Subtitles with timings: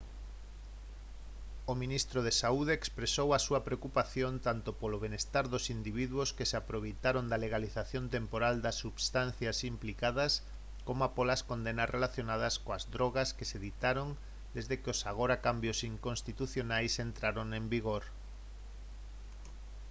[1.71, 6.59] o ministro de saúde expresou a súa preocupación tanto polo benestar dos individuos que se
[6.61, 10.31] aproveitaron da legalización temporal das substancias implicadas
[10.87, 14.07] coma polas condenas relacionadas coas drogas que se ditaron
[14.55, 18.03] desde que os agora cambios inconstitucionais entraron en vigor